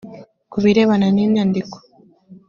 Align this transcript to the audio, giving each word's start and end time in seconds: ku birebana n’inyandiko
ku 0.51 0.57
birebana 0.63 1.07
n’inyandiko 1.15 1.75